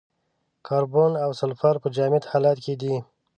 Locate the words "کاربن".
0.67-1.11